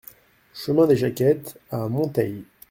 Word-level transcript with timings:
Chemin 0.55 0.87
des 0.87 0.95
Jaquettes 0.95 1.59
à 1.69 1.87
Monteils 1.87 2.43